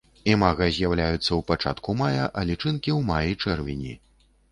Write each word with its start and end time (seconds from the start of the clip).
Імага 0.31 0.67
з'яўляюцца 0.77 1.25
ў 1.25 1.37
пачатку 1.51 1.95
мая, 1.99 2.23
а 2.23 2.39
лічынкі 2.51 2.89
ў 2.97 3.05
маі-чэрвені. 3.11 3.93